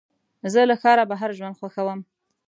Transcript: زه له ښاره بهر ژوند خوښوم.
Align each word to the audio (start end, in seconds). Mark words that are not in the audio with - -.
زه 0.53 0.61
له 0.69 0.75
ښاره 0.81 1.03
بهر 1.11 1.29
ژوند 1.37 1.57
خوښوم. 1.59 1.99